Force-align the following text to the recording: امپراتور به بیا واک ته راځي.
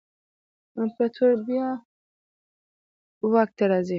امپراتور 0.81 1.29
به 1.35 1.43
بیا 1.47 1.67
واک 3.31 3.49
ته 3.57 3.63
راځي. 3.71 3.89